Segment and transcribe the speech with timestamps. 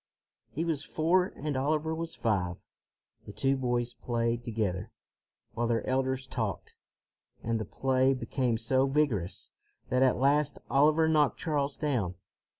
[0.49, 2.57] He was four and Oliver was five.
[3.27, 4.89] The two boys played together,
[5.53, 6.75] while their elders talked,
[7.43, 9.51] and the play became so vigorous
[9.89, 12.15] that at last Oliver knocked Charles down.